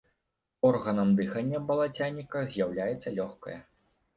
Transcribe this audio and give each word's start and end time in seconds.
Органам 0.69 1.09
дыхання 1.19 1.61
балацяніка 1.67 2.43
з'яўляецца 2.55 3.17
лёгкае. 3.21 3.59